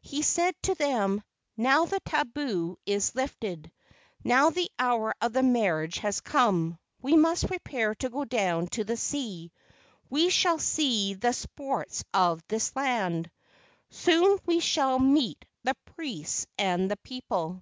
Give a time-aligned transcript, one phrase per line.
[0.00, 1.22] He said to them:
[1.58, 3.70] "Now the tabu is lifted.
[4.24, 6.78] Now the hour of the marriage has come.
[7.02, 9.52] We must prepare to go down to the sea.
[10.08, 13.30] We shall see the sports of this land.
[13.90, 17.60] Soon we shall meet the priests and the people."